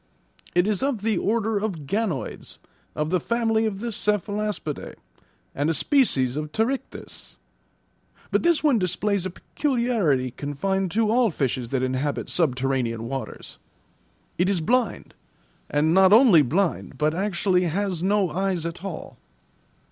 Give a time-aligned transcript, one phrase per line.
[0.55, 2.57] "It is of the order of ganoids,
[2.95, 4.95] of the family of the cephalaspidae;
[5.53, 7.37] and a species of pterichthys.
[8.31, 13.59] But this one displays a peculiarity confined to all fishes that inhabit subterranean waters.
[14.39, 15.13] It is blind,
[15.69, 19.19] and not only blind, but actually has no eyes at all."